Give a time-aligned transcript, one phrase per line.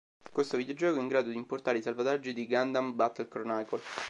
[0.31, 3.81] Questo videogioco è in grado di importare i salvataggi di "Gundam Battle Chronicle".